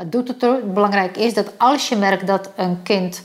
Het 0.00 0.12
doet 0.12 0.28
het 0.28 0.42
er. 0.42 0.72
Belangrijk 0.72 1.16
is 1.16 1.34
dat 1.34 1.58
als 1.58 1.88
je 1.88 1.96
merkt 1.96 2.26
dat 2.26 2.50
een 2.56 2.82
kind 2.82 3.22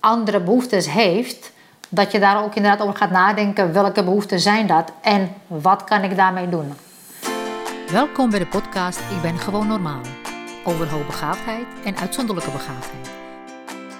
andere 0.00 0.40
behoeftes 0.40 0.90
heeft, 0.90 1.52
dat 1.88 2.12
je 2.12 2.18
daar 2.18 2.44
ook 2.44 2.54
inderdaad 2.54 2.80
over 2.80 2.96
gaat 2.96 3.10
nadenken 3.10 3.72
welke 3.72 4.04
behoeften 4.04 4.40
zijn 4.40 4.66
dat 4.66 4.92
en 5.00 5.34
wat 5.46 5.84
kan 5.84 6.02
ik 6.02 6.16
daarmee 6.16 6.48
doen. 6.48 6.72
Welkom 7.90 8.30
bij 8.30 8.38
de 8.38 8.46
podcast 8.46 8.98
Ik 8.98 9.22
ben 9.22 9.38
gewoon 9.38 9.66
normaal. 9.66 10.00
Over 10.64 10.90
hoogbegaafdheid 10.90 11.66
en 11.84 11.96
uitzonderlijke 11.96 12.50
begaafdheid. 12.50 13.10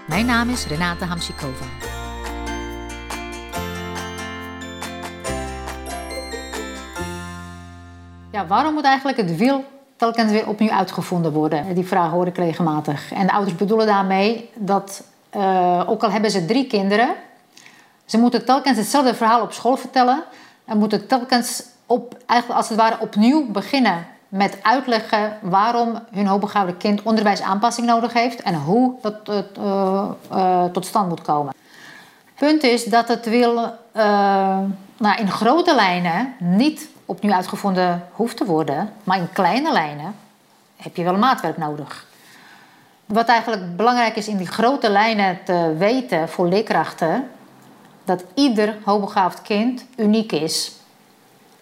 Mijn 0.09 0.27
naam 0.27 0.49
is 0.49 0.67
Renate 0.67 1.05
Hamsikova. 1.05 1.65
Ja, 8.33 8.47
waarom 8.47 8.75
moet 8.75 8.85
eigenlijk 8.85 9.19
het 9.19 9.37
wiel 9.37 9.65
telkens 10.03 10.33
weer 10.33 10.49
opnieuw 10.49 10.71
uitgevonden 10.71 11.33
worden? 11.33 11.75
Die 11.75 11.87
vraag 11.87 12.11
hoor 12.11 12.27
ik 12.27 12.37
regelmatig. 12.37 13.13
En 13.13 13.27
de 13.27 13.33
ouders 13.33 13.57
bedoelen 13.57 13.87
daarmee 13.87 14.51
dat, 14.55 15.03
uh, 15.37 15.83
ook 15.87 16.03
al 16.03 16.11
hebben 16.11 16.31
ze 16.31 16.45
drie 16.45 16.67
kinderen, 16.67 17.09
ze 18.05 18.19
moeten 18.19 18.45
telkens 18.45 18.79
hetzelfde 18.79 19.15
verhaal 19.15 19.43
op 19.43 19.53
school 19.53 19.77
vertellen 19.77 20.23
en 20.65 20.79
moeten 20.79 21.07
telkens 21.07 21.63
op, 21.87 22.17
eigenlijk 22.27 22.61
als 22.61 22.69
het 22.69 22.79
ware 22.79 23.01
opnieuw 23.01 23.51
beginnen 23.51 24.07
met 24.29 24.59
uitleggen 24.63 25.39
waarom 25.41 25.99
hun 26.11 26.27
hoogbegaafde 26.27 26.77
kind 26.77 27.03
onderwijsaanpassing 27.03 27.87
nodig 27.87 28.13
heeft 28.13 28.43
en 28.43 28.55
hoe 28.55 28.95
dat 29.03 29.15
uh, 29.29 30.05
uh, 30.33 30.65
tot 30.65 30.87
stand 30.87 31.09
moet 31.09 31.23
komen. 31.23 31.55
Het 32.25 32.49
punt 32.49 32.63
is 32.63 32.85
dat 32.85 33.09
het 33.09 33.27
wil 33.27 33.75
nou, 35.03 35.21
in 35.21 35.31
grote 35.31 35.75
lijnen 35.75 36.35
niet 36.39 36.89
opnieuw 37.05 37.33
uitgevonden 37.33 38.09
hoeft 38.13 38.37
te 38.37 38.45
worden, 38.45 38.93
maar 39.05 39.19
in 39.19 39.33
kleine 39.33 39.73
lijnen 39.73 40.15
heb 40.77 40.97
je 40.97 41.05
wel 41.05 41.17
maatwerk 41.17 41.57
nodig. 41.57 42.07
Wat 43.07 43.27
eigenlijk 43.29 43.77
belangrijk 43.77 44.17
is 44.17 44.29
in 44.29 44.37
die 44.37 44.47
grote 44.47 44.91
lijnen 44.91 45.39
te 45.45 45.75
weten 45.79 46.29
voor 46.29 46.49
leerkrachten, 46.49 47.31
dat 48.05 48.25
ieder 48.35 48.77
hoogbegaafd 48.85 49.43
kind 49.43 49.85
uniek 49.97 50.33
is. 50.33 50.73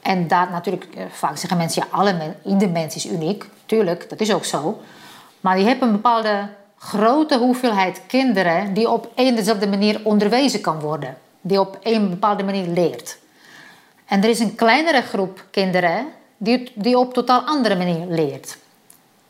En 0.02 0.28
daar 0.28 0.50
natuurlijk, 0.50 0.94
eh, 0.94 1.04
vaak 1.10 1.36
zeggen 1.36 1.58
mensen, 1.58 1.82
ja, 1.82 1.97
alle 1.98 2.34
ieder 2.44 2.70
mens 2.70 2.94
is 2.94 3.06
uniek. 3.06 3.47
Tuurlijk, 3.66 4.10
dat 4.10 4.20
is 4.20 4.32
ook 4.32 4.44
zo. 4.44 4.80
Maar 5.41 5.58
je 5.58 5.64
hebt 5.64 5.82
een 5.82 5.92
bepaalde 5.92 6.48
grote 6.78 7.38
hoeveelheid 7.38 8.02
kinderen 8.06 8.75
die 8.75 8.91
op 8.91 9.12
een 9.14 9.34
dezelfde 9.34 9.69
manier 9.69 10.00
onderwezen 10.04 10.60
kan 10.60 10.80
worden. 10.80 11.16
Die 11.41 11.60
op 11.60 11.78
een 11.82 12.10
bepaalde 12.10 12.42
manier 12.42 12.66
leert. 12.66 13.19
En 14.11 14.22
er 14.22 14.28
is 14.28 14.39
een 14.39 14.55
kleinere 14.55 15.03
groep 15.03 15.44
kinderen 15.50 16.06
die, 16.36 16.72
die 16.75 16.98
op 16.98 17.14
totaal 17.14 17.41
andere 17.41 17.77
manier 17.77 18.06
leert. 18.08 18.58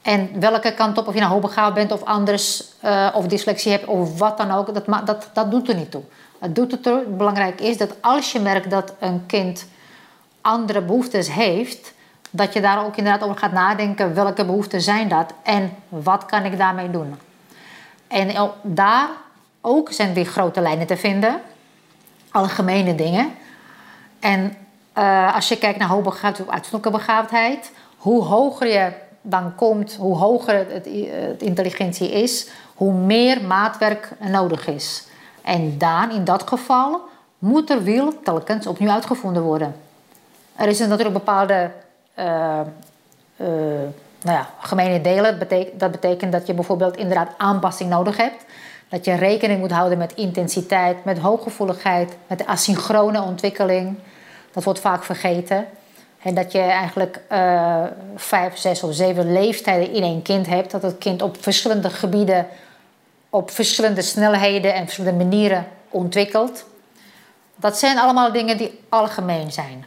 En 0.03 0.41
welke 0.41 0.75
kant 0.75 0.99
op, 0.99 1.07
of 1.07 1.15
je 1.15 1.21
nou 1.21 1.33
hoogbegaafd 1.33 1.75
bent 1.75 1.93
of 1.93 2.03
anders, 2.05 2.65
uh, 2.85 3.09
of 3.15 3.27
dyslexie 3.27 3.71
hebt 3.71 3.87
of 3.87 4.19
wat 4.19 4.37
dan 4.37 4.51
ook, 4.51 4.75
dat, 4.75 5.07
dat, 5.07 5.31
dat 5.33 5.51
doet 5.51 5.69
er 5.69 5.75
niet 5.75 5.91
toe. 5.91 6.03
Het 6.39 6.55
doet 6.55 6.71
het 6.71 6.87
er. 6.87 7.17
Belangrijk 7.17 7.61
is 7.61 7.77
dat 7.77 7.95
als 8.01 8.33
je 8.33 8.41
merkt 8.41 8.71
dat 8.71 8.95
een 8.99 9.27
kind 9.27 9.67
andere 10.41 10.81
behoeftes 10.81 11.33
heeft, 11.33 11.93
dat 12.31 12.53
je 12.53 12.61
daar 12.61 12.85
ook 12.85 12.97
inderdaad 12.97 13.23
over 13.23 13.39
gaat 13.39 13.53
nadenken 13.53 14.15
welke 14.15 14.45
behoeften 14.45 14.81
zijn 14.81 15.09
dat 15.09 15.33
en 15.43 15.77
wat 15.89 16.27
kan 16.27 16.45
ik 16.45 16.59
daarmee 16.59 16.91
doen. 16.91 17.15
En 18.09 18.51
daar 18.63 19.09
ook 19.61 19.93
zijn 19.93 20.15
weer 20.15 20.25
grote 20.25 20.61
lijnen 20.61 20.87
te 20.87 20.97
vinden, 20.97 21.41
algemene 22.31 22.95
dingen. 22.95 23.31
En 24.21 24.57
uh, 25.01 25.35
als 25.35 25.49
je 25.49 25.59
kijkt 25.59 25.79
naar 25.79 25.89
hoogbegaafdheid 25.89 26.75
of 26.75 26.81
begaafdheid, 26.93 27.73
hoe 27.97 28.25
hoger 28.25 28.67
je 28.67 28.93
dan 29.23 29.55
komt, 29.55 29.95
hoe 29.95 30.17
hoger 30.17 30.55
het, 30.55 30.73
het, 30.73 31.43
intelligentie 31.43 32.11
is, 32.11 32.49
hoe 32.75 32.93
meer 32.93 33.43
maatwerk 33.43 34.11
nodig 34.19 34.67
is. 34.67 35.07
En 35.43 35.79
dan, 35.79 36.11
in 36.11 36.25
dat 36.25 36.49
geval, 36.49 37.01
moet 37.39 37.71
er 37.71 37.83
wiel 37.83 38.23
telkens 38.23 38.67
opnieuw 38.67 38.91
uitgevonden 38.91 39.43
worden. 39.43 39.75
Er 40.57 40.69
is 40.69 40.79
natuurlijk 40.79 41.13
bepaalde 41.13 41.71
uh, 42.19 42.61
nou 44.23 44.39
ja, 44.39 44.49
gemene 44.59 45.01
delen. 45.01 45.39
Dat 45.79 45.91
betekent 45.91 46.33
dat 46.33 46.47
je 46.47 46.55
bijvoorbeeld 46.55 46.97
inderdaad 46.97 47.31
aanpassing 47.37 47.91
nodig 47.91 48.17
hebt. 48.17 48.45
Dat 48.89 49.05
je 49.05 49.15
rekening 49.15 49.61
moet 49.61 49.71
houden 49.71 49.99
met 49.99 50.15
intensiteit, 50.15 51.05
met 51.05 51.19
hooggevoeligheid, 51.19 52.17
met 52.27 52.39
de 52.39 52.47
asynchrone 52.47 53.23
ontwikkeling. 53.23 53.97
Dat 54.53 54.65
wordt 54.65 54.81
vaak 54.81 55.05
vergeten. 55.05 55.67
En 56.23 56.35
dat 56.35 56.53
je 56.53 56.59
eigenlijk 56.59 57.21
uh, 57.33 57.85
vijf, 58.17 58.57
zes 58.59 58.83
of 58.83 58.95
zeven 58.95 59.33
leeftijden 59.33 59.93
in 59.93 60.03
één 60.03 60.23
kind 60.23 60.47
hebt. 60.47 60.71
Dat 60.71 60.83
het 60.83 60.99
kind 60.99 61.23
op 61.23 61.37
verschillende 61.43 61.91
gebieden, 61.91 62.47
op 63.31 63.51
verschillende 63.51 64.03
snelheden 64.03 64.75
en 64.75 64.85
verschillende 64.85 65.25
manieren 65.25 65.67
ontwikkelt. 65.89 66.65
Dat 67.57 67.79
zijn 67.79 67.99
allemaal 67.99 68.33
dingen 68.33 68.57
die 68.57 68.81
algemeen 68.89 69.53
zijn. 69.53 69.85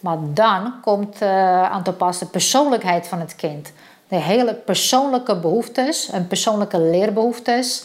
Maar 0.00 0.16
dan 0.20 0.74
komt 0.80 1.22
uh, 1.22 1.62
aan 1.62 1.82
te 1.82 1.92
pas 1.92 2.18
de 2.18 2.26
persoonlijkheid 2.26 3.06
van 3.06 3.20
het 3.20 3.36
kind. 3.36 3.72
De 4.08 4.16
hele 4.16 4.54
persoonlijke 4.54 5.36
behoeftes 5.36 6.10
en 6.10 6.26
persoonlijke 6.26 6.80
leerbehoeftes. 6.80 7.84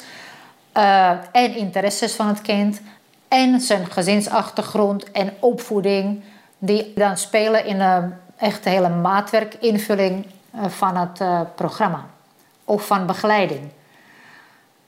Uh, 0.77 1.09
en 1.31 1.55
interesses 1.55 2.13
van 2.13 2.27
het 2.27 2.41
kind 2.41 2.81
en 3.27 3.61
zijn 3.61 3.91
gezinsachtergrond 3.91 5.11
en 5.11 5.33
opvoeding, 5.39 6.23
die 6.57 6.93
dan 6.95 7.17
spelen 7.17 7.65
in 7.65 7.79
een 7.79 8.13
echte 8.37 8.69
hele 8.69 8.89
maatwerkinvulling 8.89 10.25
eh, 10.51 10.65
van 10.65 10.97
het 10.97 11.19
uh, 11.21 11.41
programma 11.55 12.05
of 12.65 12.85
van 12.85 13.05
begeleiding. 13.05 13.69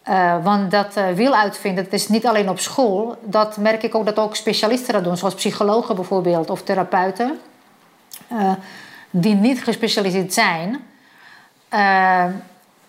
Uh, 0.09 0.43
want 0.43 0.71
dat 0.71 0.97
uh, 0.97 1.09
wiel 1.09 1.35
uitvinden, 1.35 1.83
dat 1.83 1.93
is 1.93 2.07
niet 2.07 2.25
alleen 2.25 2.49
op 2.49 2.59
school. 2.59 3.17
Dat 3.23 3.57
merk 3.57 3.83
ik 3.83 3.95
ook 3.95 4.05
dat 4.05 4.19
ook 4.19 4.35
specialisten 4.35 4.93
dat 4.93 5.03
doen, 5.03 5.17
zoals 5.17 5.33
psychologen 5.33 5.95
bijvoorbeeld 5.95 6.49
of 6.49 6.63
therapeuten, 6.63 7.39
die 9.09 9.35
niet 9.35 9.63
gespecialiseerd 9.63 10.33
zijn. 10.33 10.79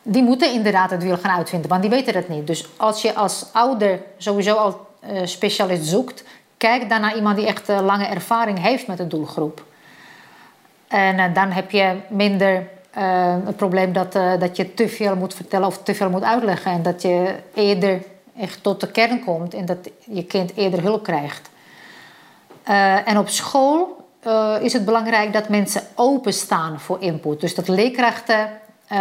die 0.02 0.22
moeten 0.22 0.52
inderdaad 0.52 0.90
het 0.90 1.02
wiel 1.02 1.16
gaan 1.16 1.36
uitvinden, 1.36 1.68
want 1.70 1.82
die 1.82 1.90
weten 1.90 2.12
dat 2.12 2.28
niet. 2.28 2.46
Dus 2.46 2.68
als 2.76 3.02
je 3.02 3.14
als 3.14 3.46
ouder 3.52 4.02
sowieso 4.18 4.54
al 4.54 4.89
specialist 5.24 5.86
zoekt, 5.86 6.24
kijk 6.56 6.88
dan 6.88 7.00
naar 7.00 7.16
iemand 7.16 7.36
die 7.36 7.46
echt 7.46 7.68
uh, 7.68 7.80
lange 7.80 8.06
ervaring 8.06 8.62
heeft 8.62 8.86
met 8.86 8.96
de 8.96 9.06
doelgroep. 9.06 9.64
En 10.88 11.18
uh, 11.18 11.34
dan 11.34 11.50
heb 11.50 11.70
je 11.70 11.96
minder 12.08 12.68
het 13.44 13.56
probleem 13.56 13.92
dat, 13.92 14.12
dat 14.12 14.56
je 14.56 14.74
te 14.74 14.88
veel 14.88 15.16
moet 15.16 15.34
vertellen 15.34 15.66
of 15.66 15.82
te 15.82 15.94
veel 15.94 16.10
moet 16.10 16.22
uitleggen. 16.22 16.72
En 16.72 16.82
dat 16.82 17.02
je 17.02 17.34
eerder 17.54 18.02
echt 18.36 18.62
tot 18.62 18.80
de 18.80 18.90
kern 18.90 19.24
komt 19.24 19.54
en 19.54 19.66
dat 19.66 19.90
je 20.06 20.24
kind 20.24 20.56
eerder 20.56 20.82
hulp 20.82 21.02
krijgt. 21.02 21.50
en 23.04 23.18
op 23.18 23.28
school 23.28 24.06
is 24.60 24.72
het 24.72 24.84
belangrijk 24.84 25.32
dat 25.32 25.48
mensen 25.48 25.82
openstaan 25.94 26.80
voor 26.80 26.96
input. 27.00 27.40
Dus 27.40 27.54
dat 27.54 27.68
leerkrachten 27.68 28.50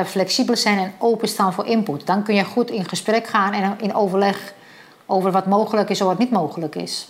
flexibel 0.06 0.56
zijn 0.56 0.78
en 0.78 0.94
openstaan 0.98 1.54
voor 1.54 1.66
input. 1.66 2.08
Dan 2.08 2.24
kun 2.24 2.36
je 2.36 2.44
goed 2.44 2.72
in 2.72 2.90
gesprek 2.90 3.28
gaan 3.28 3.54
en 3.54 3.78
in 3.82 3.94
overleg 3.94 4.54
over 5.12 5.32
wat 5.32 5.46
mogelijk 5.46 5.90
is 5.90 6.00
en 6.00 6.06
wat 6.06 6.18
niet 6.18 6.32
mogelijk 6.32 6.76
is. 6.76 7.08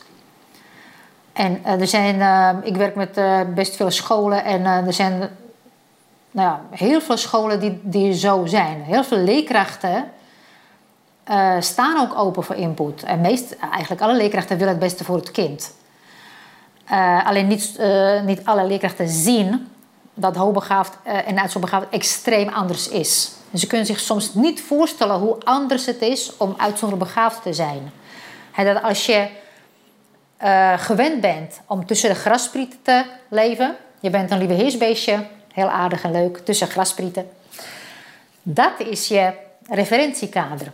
En 1.34 1.62
uh, 1.66 1.82
er 1.82 1.88
zijn, 1.88 2.16
uh, 2.16 2.50
ik 2.64 2.76
werk 2.76 2.96
met 2.96 3.18
uh, 3.18 3.40
best 3.56 3.76
veel 3.76 3.92
scholen 3.92 4.44
en 4.44 4.66
er 4.66 4.94
zijn 4.94 5.20
nou 6.32 6.50
ja, 6.50 6.62
heel 6.70 7.02
veel 7.02 7.18
scholen 7.18 7.60
die, 7.60 7.80
die 7.84 8.14
zo 8.14 8.46
zijn. 8.46 8.82
Heel 8.82 9.04
veel 9.04 9.18
leerkrachten 9.18 10.12
staan 11.60 12.00
ook 12.00 12.18
open 12.18 12.44
voor 12.44 12.56
input. 12.56 13.04
En 13.04 13.22
meest, 13.22 13.56
eigenlijk 13.72 14.02
alle 14.02 14.16
leerkrachten 14.16 14.58
willen 14.58 14.74
het 14.74 14.82
beste 14.84 15.04
voor 15.04 15.16
het 15.16 15.32
kind. 15.32 15.74
alleen 17.24 17.48
niet, 17.48 17.80
niet 18.26 18.46
alle 18.46 18.66
leerkrachten 18.66 19.08
zien 19.08 19.68
dat 20.20 20.36
hoogbegaafd 20.36 20.98
en 21.04 21.40
uitzonderbegaafd 21.40 21.90
extreem 21.92 22.50
anders 22.50 22.90
is. 22.90 23.32
En 23.52 23.60
ze 23.60 23.68
kunnen 23.68 23.88
zich 23.88 24.00
soms 24.00 24.34
niet 24.34 24.62
voorstellen 24.62 25.16
hoe 25.16 25.38
anders 25.44 25.86
het 25.86 26.02
is 26.02 26.38
om 26.38 26.54
uitzonderlijk 26.58 27.12
begaafd 27.12 27.42
te 27.42 27.54
zijn. 27.54 27.92
Dat 28.56 28.84
als 28.84 29.06
je 29.06 29.28
uh, 30.44 30.74
gewend 30.78 31.22
bent 31.22 31.62
om 31.66 31.86
tussen 31.86 32.10
de 32.10 32.16
grassprieten 32.16 32.80
te 32.82 33.06
leven, 33.28 33.76
je 34.00 34.10
bent 34.10 34.32
een 34.32 34.38
lieve 34.38 34.54
heersbeestje, 34.54 35.26
heel 35.54 35.70
aardig 35.70 36.04
en 36.04 36.12
leuk, 36.12 36.38
tussen 36.38 36.68
grassprieten. 36.68 37.30
Dat 38.42 38.74
is 38.78 39.08
je 39.08 39.32
referentiekader. 39.70 40.72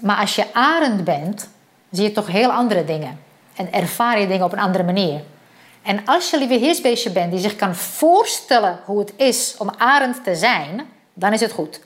Maar 0.00 0.16
als 0.16 0.34
je 0.34 0.54
arend 0.54 1.04
bent, 1.04 1.48
zie 1.90 2.04
je 2.04 2.12
toch 2.12 2.26
heel 2.26 2.50
andere 2.50 2.84
dingen. 2.84 3.20
En 3.56 3.72
ervaar 3.72 4.20
je 4.20 4.26
dingen 4.26 4.44
op 4.44 4.52
een 4.52 4.58
andere 4.58 4.84
manier. 4.84 5.20
En 5.82 6.04
als 6.04 6.30
je 6.30 6.38
lieve 6.38 6.54
heersbeestje 6.54 7.10
bent 7.10 7.30
die 7.30 7.40
zich 7.40 7.56
kan 7.56 7.74
voorstellen 7.74 8.80
hoe 8.84 8.98
het 8.98 9.12
is 9.16 9.54
om 9.58 9.70
arend 9.78 10.24
te 10.24 10.34
zijn, 10.34 10.86
dan 11.14 11.32
is 11.32 11.40
het 11.40 11.52
goed. 11.52 11.80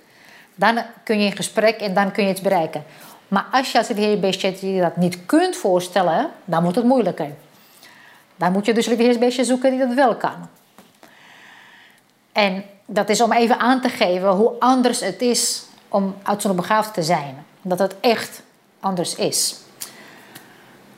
Dan 0.55 0.82
kun 1.05 1.20
je 1.20 1.26
in 1.26 1.37
gesprek 1.37 1.81
en 1.81 1.94
dan 1.94 2.12
kun 2.12 2.25
je 2.25 2.31
iets 2.31 2.41
bereiken. 2.41 2.85
Maar 3.29 3.46
als 3.50 3.73
je 3.73 3.79
als 3.79 3.88
heersbeestje 3.88 4.73
je 4.73 4.81
dat 4.81 4.96
niet 4.96 5.26
kunt 5.26 5.56
voorstellen, 5.56 6.31
dan 6.44 6.62
wordt 6.62 6.76
het 6.76 6.87
moeilijker. 6.87 7.31
Dan 8.37 8.52
moet 8.52 8.67
je 8.67 8.75
dus 8.75 8.87
een 8.87 8.99
heersbeestje 8.99 9.44
zoeken 9.44 9.70
die 9.70 9.79
dat 9.79 9.94
wel 9.94 10.17
kan. 10.17 10.49
En 12.32 12.64
dat 12.87 13.08
is 13.08 13.20
om 13.20 13.32
even 13.32 13.58
aan 13.58 13.81
te 13.81 13.88
geven 13.88 14.29
hoe 14.29 14.52
anders 14.58 15.00
het 15.00 15.23
is 15.23 15.64
om 15.88 16.14
uitzonderlijk 16.23 16.69
begaafd 16.69 16.94
te 16.94 17.02
zijn. 17.02 17.44
Dat 17.62 17.79
het 17.79 17.94
echt 18.00 18.43
anders 18.81 19.14
is. 19.14 19.56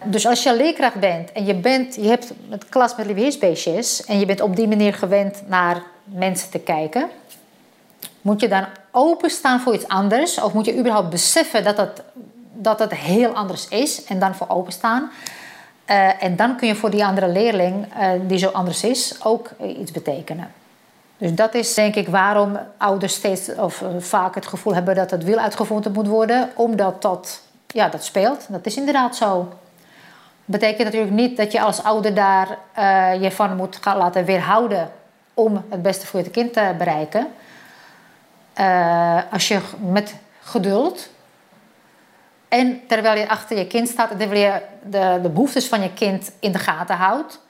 Dus 0.06 0.26
als 0.26 0.42
je 0.42 0.56
leerkracht 0.56 1.00
bent 1.00 1.32
en 1.32 1.44
je, 1.44 1.54
bent, 1.54 1.94
je 1.94 2.08
hebt 2.08 2.32
een 2.50 2.62
klas 2.68 2.96
met 2.96 3.06
leerbeheersbeestjes 3.06 4.04
en 4.04 4.18
je 4.18 4.26
bent 4.26 4.40
op 4.40 4.56
die 4.56 4.68
manier 4.68 4.94
gewend 4.94 5.42
naar 5.46 5.82
mensen 6.04 6.50
te 6.50 6.58
kijken, 6.58 7.08
moet 8.20 8.40
je 8.40 8.48
dan 8.48 8.64
openstaan 8.90 9.60
voor 9.60 9.74
iets 9.74 9.88
anders? 9.88 10.40
Of 10.40 10.52
moet 10.52 10.66
je 10.66 10.78
überhaupt 10.78 11.10
beseffen 11.10 11.64
dat 11.64 11.76
het, 11.76 12.02
dat 12.52 12.78
het 12.78 12.94
heel 12.94 13.32
anders 13.32 13.68
is 13.68 14.04
en 14.04 14.18
dan 14.18 14.34
voor 14.34 14.48
openstaan? 14.48 15.10
Uh, 15.90 16.22
en 16.22 16.36
dan 16.36 16.56
kun 16.56 16.68
je 16.68 16.74
voor 16.74 16.90
die 16.90 17.04
andere 17.04 17.28
leerling, 17.28 17.86
uh, 17.98 18.10
die 18.26 18.38
zo 18.38 18.48
anders 18.48 18.84
is, 18.84 19.14
ook 19.22 19.50
iets 19.78 19.90
betekenen. 19.90 20.52
Dus 21.18 21.34
dat 21.34 21.54
is 21.54 21.74
denk 21.74 21.94
ik 21.94 22.08
waarom 22.08 22.58
ouders 22.76 23.14
steeds 23.14 23.54
of 23.54 23.80
uh, 23.80 23.88
vaak 23.98 24.34
het 24.34 24.46
gevoel 24.46 24.74
hebben 24.74 24.94
dat 24.94 25.10
het 25.10 25.24
wiel 25.24 25.38
uitgevonden 25.38 25.92
moet 25.92 26.06
worden, 26.06 26.50
omdat 26.54 27.02
dat, 27.02 27.40
ja, 27.66 27.88
dat 27.88 28.04
speelt. 28.04 28.46
Dat 28.48 28.66
is 28.66 28.76
inderdaad 28.76 29.16
zo. 29.16 29.48
Betekent 30.48 30.84
natuurlijk 30.84 31.12
niet 31.12 31.36
dat 31.36 31.52
je 31.52 31.60
als 31.60 31.82
ouder 31.82 32.14
daar 32.14 32.58
je 33.20 33.30
van 33.30 33.56
moet 33.56 33.78
laten 33.84 34.24
weerhouden 34.24 34.90
om 35.34 35.64
het 35.68 35.82
beste 35.82 36.06
voor 36.06 36.20
je 36.20 36.30
kind 36.30 36.52
te 36.52 36.74
bereiken. 36.78 37.26
als 39.30 39.48
je 39.48 39.60
met 39.80 40.14
geduld 40.42 41.08
en 42.48 42.80
terwijl 42.86 43.18
je 43.18 43.28
achter 43.28 43.58
je 43.58 43.66
kind 43.66 43.88
staat 43.88 44.10
en 44.10 44.18
terwijl 44.18 44.52
je 44.52 44.62
de, 44.82 45.18
de 45.22 45.28
behoeftes 45.28 45.68
van 45.68 45.82
je 45.82 45.92
kind 45.92 46.32
in 46.40 46.52
de 46.52 46.58
gaten 46.58 46.96
houdt, 46.96 47.40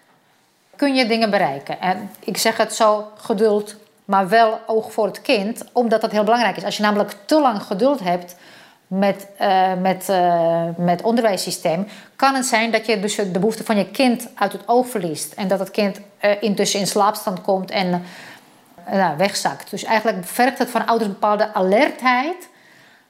kun 0.76 0.94
je 0.94 1.06
dingen 1.06 1.30
bereiken. 1.30 1.80
En 1.80 2.10
ik 2.18 2.36
zeg 2.36 2.56
het 2.56 2.74
zo 2.74 3.10
geduld, 3.16 3.76
maar 4.04 4.28
wel 4.28 4.60
oog 4.66 4.92
voor 4.92 5.06
het 5.06 5.22
kind, 5.22 5.64
omdat 5.72 6.00
dat 6.00 6.10
heel 6.10 6.24
belangrijk 6.24 6.56
is. 6.56 6.64
Als 6.64 6.76
je 6.76 6.82
namelijk 6.82 7.16
te 7.24 7.40
lang 7.40 7.62
geduld 7.62 8.00
hebt 8.00 8.36
met, 8.86 9.26
uh, 9.40 9.72
met, 9.74 10.08
uh, 10.10 10.62
met 10.76 11.02
onderwijssysteem, 11.02 11.86
kan 12.16 12.34
het 12.34 12.46
zijn 12.46 12.70
dat 12.70 12.86
je 12.86 13.00
dus 13.00 13.14
de 13.14 13.38
behoefte 13.38 13.64
van 13.64 13.76
je 13.76 13.90
kind 13.90 14.28
uit 14.34 14.52
het 14.52 14.68
oog 14.68 14.88
verliest. 14.88 15.32
En 15.32 15.48
dat 15.48 15.58
het 15.58 15.70
kind 15.70 16.00
uh, 16.20 16.30
intussen 16.42 16.80
in 16.80 16.86
slaapstand 16.86 17.40
komt 17.40 17.70
en 17.70 18.04
nou, 18.90 19.16
wegzakt. 19.16 19.70
Dus 19.70 19.84
eigenlijk 19.84 20.24
vergt 20.24 20.58
het 20.58 20.70
van 20.70 20.86
ouders 20.86 21.10
bepaalde 21.10 21.54
alertheid, 21.54 22.48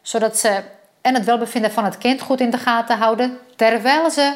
zodat 0.03 0.39
ze 0.39 0.63
en 1.01 1.15
het 1.15 1.25
welbevinden 1.25 1.71
van 1.71 1.85
het 1.85 1.99
kind 1.99 2.21
goed 2.21 2.41
in 2.41 2.51
de 2.51 2.59
gaten 2.59 2.99
houden, 2.99 3.39
terwijl 3.57 4.11
ze 4.11 4.35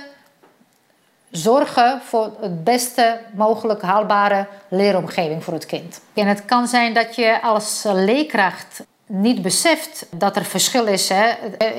zorgen 1.31 2.01
voor 2.05 2.33
het 2.41 2.65
beste 2.65 3.21
mogelijk 3.33 3.83
haalbare 3.83 4.47
leeromgeving 4.69 5.45
voor 5.45 5.55
het 5.55 5.67
kind. 5.67 6.01
En 6.15 6.27
het 6.27 6.45
kan 6.45 6.67
zijn 6.67 6.95
dat 6.95 7.15
je 7.15 7.43
als 7.43 7.83
leerkracht 7.93 8.83
niet 9.11 9.43
beseft 9.43 10.07
dat 10.11 10.37
er 10.37 10.45
verschil 10.45 10.87
is 10.87 11.09
hè, 11.09 11.33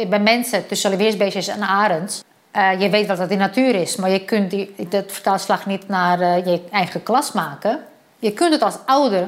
bij 0.09 0.19
mensen 0.19 0.67
tussen 0.67 0.97
weersbeestjes 0.97 1.47
en 1.47 1.61
arends. 1.61 2.23
Uh, 2.55 2.81
je 2.81 2.89
weet 2.89 3.07
wat 3.07 3.17
dat 3.17 3.29
in 3.29 3.37
natuur 3.37 3.75
is, 3.75 3.95
maar 3.95 4.09
je 4.09 4.25
kunt 4.25 4.49
die, 4.49 4.75
dat 4.89 5.11
vertaalslag 5.11 5.65
niet 5.65 5.87
naar 5.87 6.21
uh, 6.21 6.45
je 6.45 6.61
eigen 6.71 7.03
klas 7.03 7.31
maken. 7.31 7.79
Je 8.19 8.31
kunt 8.31 8.53
het 8.53 8.61
als 8.61 8.77
ouder 8.85 9.27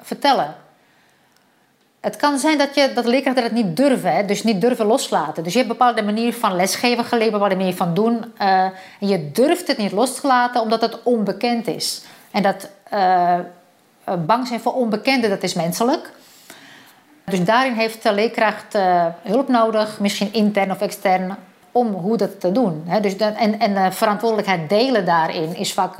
vertellen. 0.00 0.54
Het 2.00 2.16
kan 2.16 2.38
zijn 2.38 2.58
dat, 2.58 2.74
je, 2.74 2.92
dat 2.94 3.04
leerkrachten 3.04 3.42
het 3.42 3.52
niet 3.52 3.76
durven, 3.76 4.12
hè? 4.12 4.24
dus 4.24 4.42
niet 4.42 4.60
durven 4.60 4.86
loslaten. 4.86 5.42
Dus 5.42 5.52
je 5.52 5.58
hebt 5.58 5.70
een 5.70 5.76
bepaalde 5.78 6.02
manier 6.02 6.34
van 6.34 6.56
lesgeven 6.56 7.04
geleerd, 7.04 7.26
een 7.26 7.32
bepaalde 7.32 7.56
manier 7.56 7.74
van 7.74 7.94
doen. 7.94 8.24
En 8.36 8.72
je 8.98 9.30
durft 9.32 9.66
het 9.66 9.76
niet 9.76 9.92
los 9.92 10.20
te 10.20 10.26
laten 10.26 10.60
omdat 10.60 10.80
het 10.80 11.02
onbekend 11.02 11.66
is. 11.66 12.02
En 12.30 12.42
dat 12.42 12.68
bang 14.26 14.46
zijn 14.46 14.60
voor 14.60 14.72
onbekende, 14.72 15.28
dat 15.28 15.42
is 15.42 15.54
menselijk. 15.54 16.10
Dus 17.30 17.44
daarin 17.44 17.74
heeft 17.74 18.02
de 18.02 18.12
leerkracht 18.12 18.74
uh, 18.74 19.06
hulp 19.22 19.48
nodig, 19.48 20.00
misschien 20.00 20.32
intern 20.32 20.70
of 20.70 20.80
extern, 20.80 21.36
om 21.72 21.92
hoe 21.92 22.16
dat 22.16 22.40
te 22.40 22.52
doen. 22.52 22.82
Hè? 22.86 23.00
Dus 23.00 23.16
dat, 23.16 23.34
en, 23.34 23.58
en 23.58 23.92
verantwoordelijkheid 23.92 24.68
delen 24.68 25.04
daarin 25.04 25.56
is 25.56 25.72
vaak 25.72 25.94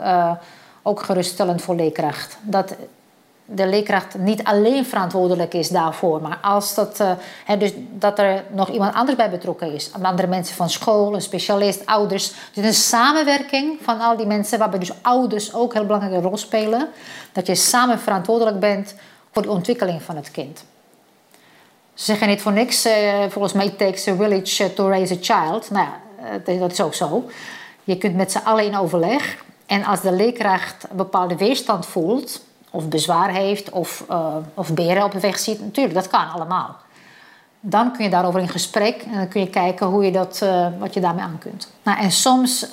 ook 0.83 1.03
geruststellend 1.03 1.63
voor 1.63 1.75
leerkracht. 1.75 2.39
Dat 2.43 2.75
de 3.53 3.67
leerkracht 3.67 4.19
niet 4.19 4.45
alleen 4.45 4.87
verantwoordelijk 4.87 5.55
is 5.55 5.69
daarvoor, 5.69 6.23
maar 6.23 6.39
als 6.43 6.75
dat, 6.75 7.01
uh, 7.01 7.59
dus 7.59 7.73
dat 7.93 8.19
er 8.19 8.45
nog 8.51 8.69
iemand 8.69 8.95
anders 8.95 9.17
bij 9.17 9.31
betrokken 9.31 9.73
is. 9.73 9.91
Andere 10.03 10.29
mensen 10.29 10.57
van 10.57 10.71
school, 10.71 11.15
een 11.15 11.23
specialist, 11.23 11.87
ouders. 11.87 12.33
Dus 12.55 12.65
een 12.65 12.75
samenwerking 12.75 13.79
van 13.83 14.01
al 14.01 14.17
die 14.17 14.27
mensen, 14.27 14.59
waarbij 14.59 14.79
dus 14.79 15.03
ouders 15.03 15.55
ook 15.55 15.71
een 15.71 15.77
heel 15.79 15.87
belangrijke 15.87 16.27
rol 16.27 16.37
spelen. 16.37 16.89
Dat 17.33 17.47
je 17.47 17.55
samen 17.55 17.99
verantwoordelijk 17.99 18.61
bent 18.61 18.95
voor 19.33 19.43
de 19.43 19.51
ontwikkeling 19.51 20.03
van 20.03 20.17
het 20.17 20.31
kind. 20.31 20.65
Ze 21.95 22.05
zeggen 22.05 22.29
niet 22.29 22.43
voor 22.43 22.53
niks, 22.53 22.87
uh, 22.87 22.93
volgens 23.29 23.53
mij, 23.53 23.69
takes 23.69 24.09
a 24.09 24.15
village 24.15 24.75
to 24.75 24.89
raise 24.89 25.15
a 25.15 25.17
child. 25.21 25.71
Nou 25.71 25.87
ja, 25.87 26.57
dat 26.59 26.73
is 26.73 26.81
ook 26.81 26.95
zo. 26.95 27.25
Je 27.85 27.99
kunt 27.99 28.17
met 28.17 28.33
z'n 28.33 28.45
allen 28.45 28.65
in 28.65 28.77
overleg. 28.77 29.37
En 29.67 29.85
als 29.85 30.01
de 30.01 30.13
leerkracht 30.13 30.87
een 30.91 30.97
bepaalde 30.97 31.37
weerstand 31.37 31.87
voelt, 31.87 32.43
of 32.71 32.89
bezwaar 32.89 33.31
heeft 33.31 33.71
of, 33.71 34.05
uh, 34.11 34.37
of 34.55 34.75
beren 34.75 35.05
op 35.05 35.13
de 35.13 35.21
weg 35.21 35.39
ziet. 35.39 35.61
Natuurlijk, 35.61 35.95
dat 35.95 36.09
kan 36.09 36.31
allemaal. 36.31 36.77
Dan 37.61 37.93
kun 37.93 38.05
je 38.05 38.11
daarover 38.11 38.41
in 38.41 38.49
gesprek 38.49 39.03
en 39.03 39.15
dan 39.15 39.29
kun 39.29 39.41
je 39.41 39.51
kijken 39.51 39.87
hoe 39.87 40.05
je 40.05 40.13
dat, 40.13 40.45
wat 40.79 40.95
je 40.95 41.01
daarmee 41.01 41.25
aan 41.25 41.39
kunt. 41.39 41.73
Nou, 41.83 41.99
en 41.99 42.11
soms 42.11 42.71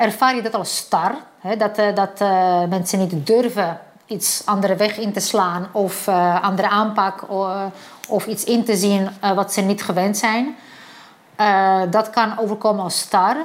ervaar 0.00 0.34
je 0.34 0.42
dat 0.42 0.54
als 0.54 0.76
star. 0.76 1.14
Hè, 1.40 1.56
dat 1.56 1.76
dat 1.76 2.20
mensen 2.68 2.98
niet 2.98 3.26
durven 3.26 3.80
iets 4.10 4.42
andere 4.44 4.76
weg 4.76 4.98
in 4.98 5.12
te 5.12 5.20
slaan 5.20 5.68
of 5.72 6.08
andere 6.42 6.68
aanpak 6.68 7.24
of 8.08 8.26
iets 8.26 8.44
in 8.44 8.64
te 8.64 8.76
zien 8.76 9.08
wat 9.34 9.52
ze 9.52 9.60
niet 9.60 9.82
gewend 9.82 10.16
zijn. 10.18 10.56
dat 11.90 12.10
kan 12.10 12.38
overkomen 12.38 12.84
als 12.84 12.98
star 12.98 13.36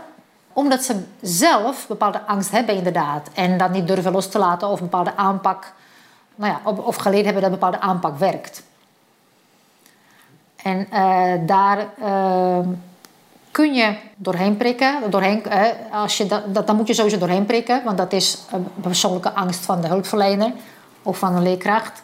omdat 0.54 0.84
ze 0.84 1.04
zelf 1.22 1.88
bepaalde 1.88 2.22
angst 2.26 2.52
hebben 2.52 2.76
inderdaad. 2.76 3.30
En 3.34 3.58
dat 3.58 3.72
niet 3.72 3.88
durven 3.88 4.12
los 4.12 4.30
te 4.30 4.40
laten 4.40 4.68
of 4.68 4.80
een 4.80 4.86
bepaalde 4.86 5.16
aanpak... 5.16 5.74
Nou 6.36 6.54
ja, 6.54 6.72
of 6.72 6.96
geleerd 6.96 7.26
hebben 7.26 7.42
dat 7.42 7.52
bepaalde 7.52 7.80
aanpak 7.80 8.18
werkt. 8.18 8.64
En 10.56 10.88
daar 11.46 11.88
kun 13.56 13.74
je 13.74 13.96
doorheen 14.16 14.58
prikken. 14.58 15.10
Doorheen, 15.10 15.44
als 15.92 16.18
je 16.18 16.26
dat, 16.26 16.54
dat, 16.54 16.68
dan 16.68 16.76
moet 16.76 16.88
je 16.88 16.94
sowieso 16.94 17.18
doorheen 17.18 17.46
prikken. 17.46 17.84
Want 17.84 17.98
dat 17.98 18.14
is 18.14 18.38
een 18.52 18.68
persoonlijke 18.82 19.34
angst 19.34 19.66
van 19.66 19.82
de 19.82 19.88
hulpverlener 19.88 20.52
of 21.04 21.18
van 21.18 21.36
een 21.36 21.44
leerkracht. 21.44 22.02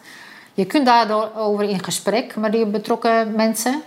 Je 0.54 0.64
kunt 0.64 0.86
daardoor 0.86 1.30
over 1.36 1.64
in 1.64 1.84
gesprek 1.84 2.36
met 2.36 2.52
die 2.52 2.66
betrokken 2.66 3.32
mensen. 3.36 3.82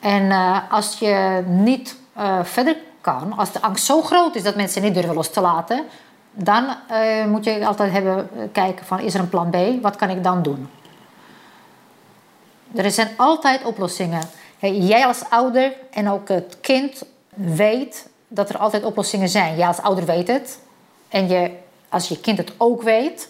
En 0.00 0.32
als 0.70 0.98
je 0.98 1.42
niet 1.46 1.96
verder 2.42 2.76
kan, 3.00 3.32
als 3.36 3.52
de 3.52 3.62
angst 3.62 3.84
zo 3.84 4.02
groot 4.02 4.34
is 4.34 4.42
dat 4.42 4.56
mensen 4.56 4.82
niet 4.82 4.94
durven 4.94 5.14
los 5.14 5.30
te 5.30 5.40
laten, 5.40 5.84
dan 6.32 6.64
uh, 6.90 7.24
moet 7.24 7.44
je 7.44 7.66
altijd 7.66 7.92
hebben, 7.92 8.28
eh, 8.36 8.42
kijken 8.52 8.86
van 8.86 9.00
is 9.00 9.14
er 9.14 9.20
een 9.20 9.28
plan 9.28 9.50
B, 9.50 9.82
wat 9.82 9.96
kan 9.96 10.10
ik 10.10 10.24
dan 10.24 10.42
doen? 10.42 10.68
Er 12.74 12.90
zijn 12.90 13.08
altijd 13.16 13.64
oplossingen. 13.64 14.22
Jij 14.60 15.06
als 15.06 15.22
ouder 15.28 15.72
en 15.90 16.08
ook 16.08 16.28
het 16.28 16.56
kind 16.60 17.02
weet 17.34 18.08
dat 18.28 18.48
er 18.48 18.58
altijd 18.58 18.84
oplossingen 18.84 19.28
zijn. 19.28 19.56
Jij 19.56 19.66
als 19.66 19.80
ouder 19.80 20.04
weet 20.04 20.28
het. 20.28 20.58
En 21.08 21.28
je, 21.28 21.50
als 21.88 22.08
je 22.08 22.20
kind 22.20 22.38
het 22.38 22.52
ook 22.56 22.82
weet, 22.82 23.28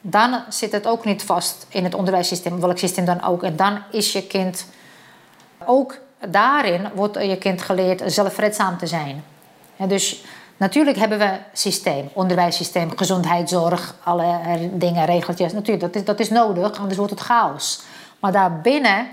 dan 0.00 0.42
zit 0.48 0.72
het 0.72 0.86
ook 0.86 1.04
niet 1.04 1.22
vast 1.22 1.66
in 1.68 1.84
het 1.84 1.94
onderwijssysteem, 1.94 2.60
welk 2.60 2.78
systeem 2.78 3.04
dan 3.04 3.22
ook. 3.22 3.42
En 3.42 3.56
dan 3.56 3.82
is 3.90 4.12
je 4.12 4.26
kind 4.26 4.66
ook 5.64 5.98
daarin 6.28 6.88
wordt 6.94 7.14
je 7.14 7.38
kind 7.38 7.62
geleerd 7.62 8.02
zelfredzaam 8.06 8.78
te 8.78 8.86
zijn. 8.86 9.24
dus 9.76 10.24
natuurlijk 10.56 10.96
hebben 10.96 11.18
we 11.18 11.38
systeem, 11.52 12.08
onderwijssysteem, 12.12 12.96
gezondheidszorg, 12.96 13.94
alle 14.04 14.40
dingen, 14.72 15.04
regeltjes. 15.04 15.52
Natuurlijk, 15.52 15.80
dat 15.80 15.94
is, 15.94 16.04
dat 16.04 16.20
is 16.20 16.30
nodig, 16.30 16.78
anders 16.78 16.96
wordt 16.96 17.12
het 17.12 17.20
chaos. 17.20 17.80
Maar 18.18 18.32
daarbinnen 18.32 19.06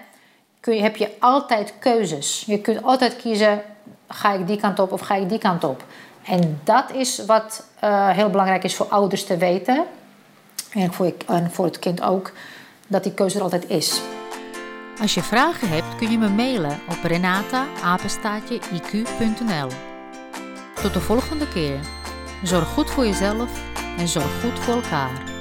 je, 0.74 0.81
heb 0.81 0.95
je 0.95 1.10
altijd 1.19 1.74
keuzes. 1.79 2.43
Je 2.48 2.60
kunt 2.60 2.84
altijd 2.84 3.15
kiezen, 3.15 3.62
ga 4.07 4.34
ik 4.34 4.48
die 4.48 4.57
kant 4.60 4.79
op 4.79 4.91
of 4.91 5.01
ga 5.01 5.15
ik 5.15 5.29
die 5.29 5.38
kant 5.38 5.63
op. 5.63 5.84
En 6.25 6.60
dat 6.63 6.91
is 6.93 7.25
wat 7.25 7.65
uh, 7.84 8.10
heel 8.10 8.29
belangrijk 8.29 8.63
is 8.63 8.75
voor 8.75 8.86
ouders 8.86 9.25
te 9.25 9.38
weten. 9.38 9.86
En 10.72 10.93
voor, 10.93 11.13
en 11.27 11.51
voor 11.51 11.65
het 11.65 11.79
kind 11.79 12.01
ook, 12.01 12.31
dat 12.88 13.03
die 13.03 13.13
keuze 13.13 13.38
er 13.38 13.43
altijd 13.43 13.69
is. 13.69 14.01
Als 15.01 15.13
je 15.13 15.24
vragen 15.24 15.69
hebt 15.69 15.95
kun 15.95 16.12
je 16.12 16.17
me 16.17 16.29
mailen 16.29 16.79
op 16.89 16.98
renata-iq.nl. 17.03 17.67
Tot 20.81 20.93
de 20.93 21.01
volgende 21.01 21.48
keer. 21.48 21.79
Zorg 22.43 22.67
goed 22.67 22.89
voor 22.89 23.05
jezelf 23.05 23.62
en 23.98 24.07
zorg 24.07 24.41
goed 24.41 24.60
voor 24.60 24.74
elkaar. 24.74 25.35